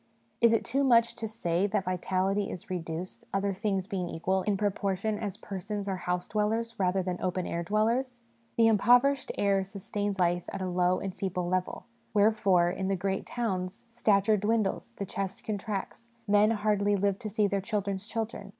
Is 0.41 0.51
it 0.51 0.65
too 0.65 0.83
much 0.83 1.13
to 1.17 1.27
say 1.27 1.67
that 1.67 1.83
vitality 1.85 2.49
is 2.49 2.71
reduced, 2.71 3.23
other 3.31 3.53
things 3.53 3.85
being 3.85 4.09
equal, 4.09 4.41
in 4.41 4.57
proportion 4.57 5.19
as 5.19 5.37
persons 5.37 5.87
are 5.87 5.97
house 5.97 6.27
dwellers 6.27 6.73
rather 6.79 7.03
than 7.03 7.21
open 7.21 7.45
air 7.45 7.61
dwellers? 7.61 8.23
The 8.57 8.67
im 8.67 8.79
poverished 8.79 9.31
air 9.37 9.63
sustains 9.63 10.19
life 10.19 10.45
at 10.49 10.59
a 10.59 10.65
low 10.67 10.99
and 10.99 11.13
feeble 11.13 11.47
level; 11.47 11.85
wherefore, 12.15 12.71
in 12.71 12.87
the 12.87 12.95
great 12.95 13.27
towns, 13.27 13.85
stature 13.91 14.37
dwindles, 14.37 14.93
the 14.97 15.05
chest 15.05 15.43
contracts, 15.43 16.09
men 16.27 16.49
hardly 16.49 16.95
live 16.95 17.19
to 17.19 17.29
see 17.29 17.45
their 17.45 17.61
children's 17.61 18.07
children. 18.07 18.49